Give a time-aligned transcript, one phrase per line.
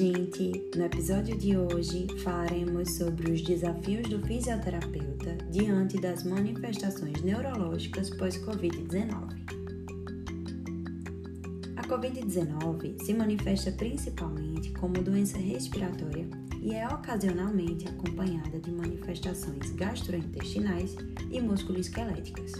[0.00, 0.50] gente!
[0.74, 9.28] No episódio de hoje falaremos sobre os desafios do fisioterapeuta diante das manifestações neurológicas pós-Covid-19.
[11.76, 16.26] A Covid-19 se manifesta principalmente como doença respiratória
[16.62, 20.96] e é ocasionalmente acompanhada de manifestações gastrointestinais
[21.30, 22.52] e musculoesqueléticas.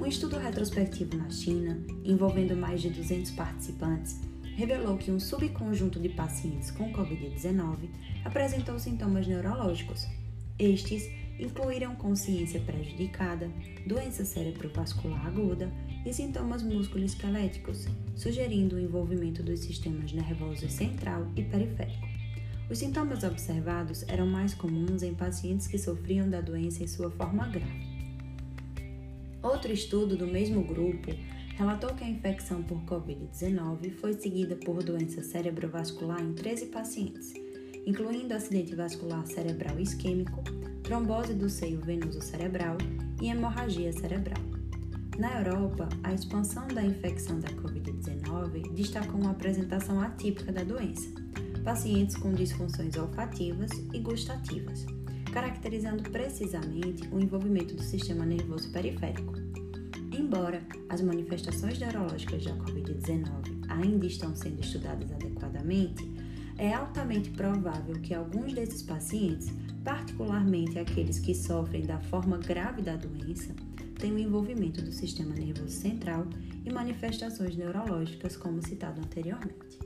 [0.00, 6.08] Um estudo retrospectivo na China, envolvendo mais de 200 participantes, revelou que um subconjunto de
[6.08, 7.88] pacientes com Covid-19
[8.24, 10.06] apresentou sintomas neurológicos.
[10.58, 13.50] Estes incluíram consciência prejudicada,
[13.86, 15.72] doença cerebrovascular aguda
[16.04, 22.06] e sintomas musculoesqueléticos, sugerindo o envolvimento dos sistemas nervosos central e periférico.
[22.70, 27.46] Os sintomas observados eram mais comuns em pacientes que sofriam da doença em sua forma
[27.48, 27.92] grave.
[29.42, 31.10] Outro estudo do mesmo grupo
[31.62, 37.32] relatou que a infecção por Covid-19 foi seguida por doença cerebrovascular em 13 pacientes,
[37.86, 40.42] incluindo acidente vascular cerebral isquêmico,
[40.82, 42.76] trombose do seio venoso cerebral
[43.20, 44.42] e hemorragia cerebral.
[45.16, 51.08] Na Europa, a expansão da infecção da Covid-19 destacou uma apresentação atípica da doença,
[51.62, 54.84] pacientes com disfunções olfativas e gustativas,
[55.32, 59.61] caracterizando precisamente o envolvimento do sistema nervoso periférico.
[60.12, 66.06] Embora as manifestações neurológicas da Covid-19 ainda estão sendo estudadas adequadamente,
[66.58, 69.50] é altamente provável que alguns desses pacientes,
[69.82, 73.54] particularmente aqueles que sofrem da forma grave da doença,
[73.98, 76.26] tenham envolvimento do sistema nervoso central
[76.64, 79.78] e manifestações neurológicas, como citado anteriormente.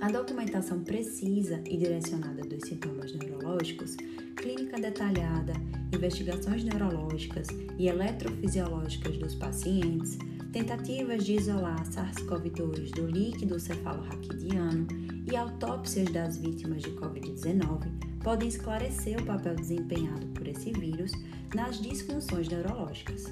[0.00, 3.96] A documentação precisa e direcionada dos sintomas neurológicos,
[4.36, 5.54] clínica detalhada,
[5.94, 10.18] investigações neurológicas e eletrofisiológicas dos pacientes,
[10.52, 14.86] tentativas de isolar SARS-CoV-2 do líquido cefalorraquidiano
[15.30, 21.12] e autópsias das vítimas de Covid-19 podem esclarecer o papel desempenhado por esse vírus
[21.54, 23.24] nas disfunções neurológicas.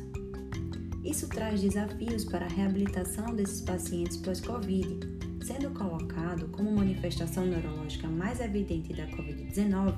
[1.04, 5.00] Isso traz desafios para a reabilitação desses pacientes pós-Covid,
[5.42, 9.96] sendo colocado como manifestação neurológica mais evidente da Covid-19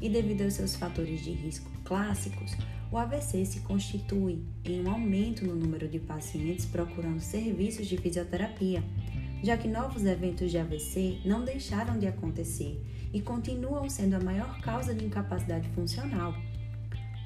[0.00, 2.56] e devido aos seus fatores de risco clássicos,
[2.92, 8.84] o AVC se constitui em um aumento no número de pacientes procurando serviços de fisioterapia,
[9.42, 12.80] já que novos eventos de AVC não deixaram de acontecer
[13.12, 16.34] e continuam sendo a maior causa de incapacidade funcional.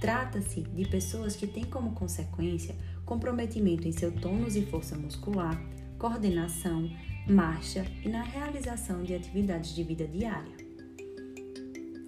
[0.00, 2.74] Trata-se de pessoas que têm como consequência
[3.04, 5.60] comprometimento em seu tônus e força muscular,
[5.98, 6.88] coordenação,
[7.28, 10.56] marcha e na realização de atividades de vida diária.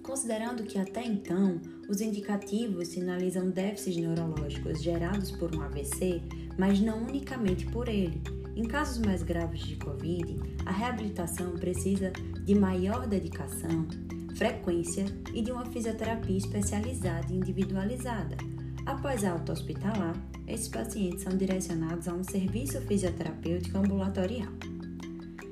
[0.01, 6.21] Considerando que até então os indicativos sinalizam déficits neurológicos gerados por um AVC,
[6.57, 8.21] mas não unicamente por ele.
[8.55, 10.35] Em casos mais graves de Covid,
[10.65, 12.11] a reabilitação precisa
[12.43, 13.87] de maior dedicação,
[14.35, 18.35] frequência e de uma fisioterapia especializada e individualizada.
[18.85, 20.15] Após a alta hospitalar,
[20.47, 24.51] esses pacientes são direcionados a um serviço fisioterapêutico ambulatorial.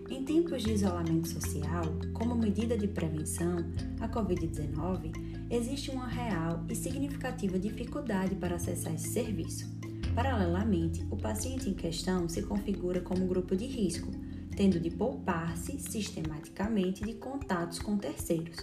[0.09, 3.57] Em tempos de isolamento social, como medida de prevenção
[3.99, 9.69] à Covid-19, existe uma real e significativa dificuldade para acessar esse serviço.
[10.15, 14.11] Paralelamente, o paciente em questão se configura como grupo de risco,
[14.55, 18.57] tendo de poupar-se sistematicamente de contatos com terceiros.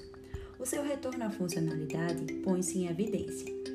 [0.58, 3.65] O seu retorno à funcionalidade põe-se em evidência.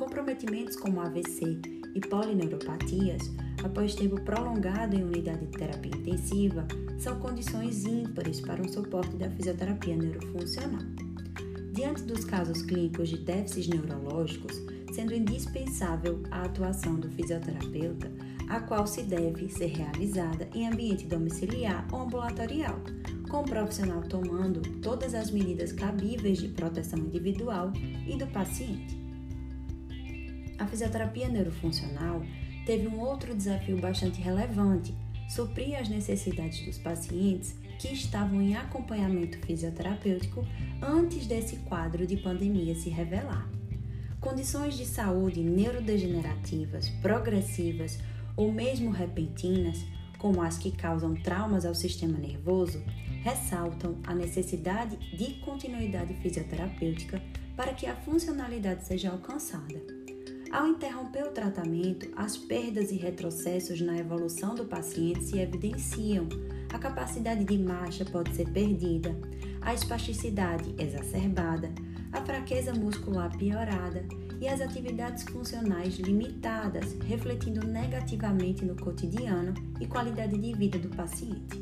[0.00, 1.60] Comprometimentos como AVC
[1.94, 3.30] e polineuropatias
[3.62, 6.66] após tempo prolongado em unidade de terapia intensiva,
[6.98, 10.80] são condições ímpares para um suporte da fisioterapia neurofuncional.
[11.74, 14.62] Diante dos casos clínicos de déficits neurológicos,
[14.94, 18.10] sendo indispensável a atuação do fisioterapeuta,
[18.48, 22.80] a qual se deve ser realizada em ambiente domiciliar ou ambulatorial,
[23.28, 27.70] com o profissional tomando todas as medidas cabíveis de proteção individual
[28.08, 29.09] e do paciente.
[30.60, 32.22] A fisioterapia neurofuncional
[32.66, 34.94] teve um outro desafio bastante relevante:
[35.26, 40.46] suprir as necessidades dos pacientes que estavam em acompanhamento fisioterapêutico
[40.82, 43.48] antes desse quadro de pandemia se revelar.
[44.20, 47.98] Condições de saúde neurodegenerativas, progressivas
[48.36, 49.82] ou mesmo repentinas,
[50.18, 52.82] como as que causam traumas ao sistema nervoso,
[53.22, 57.22] ressaltam a necessidade de continuidade fisioterapêutica
[57.56, 59.99] para que a funcionalidade seja alcançada.
[60.50, 66.28] Ao interromper o tratamento, as perdas e retrocessos na evolução do paciente se evidenciam.
[66.72, 69.16] A capacidade de marcha pode ser perdida,
[69.60, 71.72] a espasticidade exacerbada,
[72.12, 74.04] a fraqueza muscular piorada
[74.40, 81.60] e as atividades funcionais limitadas, refletindo negativamente no cotidiano e qualidade de vida do paciente.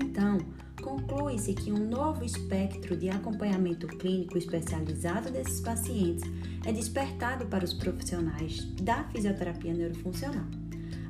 [0.00, 0.38] Então,
[0.82, 6.28] conclui-se que um novo espectro de acompanhamento clínico especializado desses pacientes
[6.66, 10.44] é despertado para os profissionais da fisioterapia neurofuncional.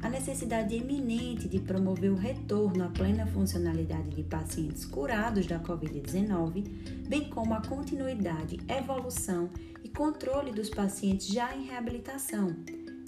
[0.03, 7.09] A necessidade eminente de promover o retorno à plena funcionalidade de pacientes curados da Covid-19,
[7.09, 9.49] bem como a continuidade, evolução
[9.83, 12.55] e controle dos pacientes já em reabilitação,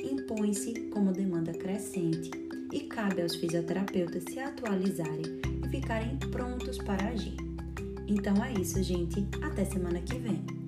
[0.05, 2.31] impõe-se como demanda crescente
[2.73, 7.37] e cabe aos fisioterapeutas se atualizarem e ficarem prontos para agir.
[8.06, 9.27] Então é isso, gente.
[9.43, 10.63] Até semana que vem.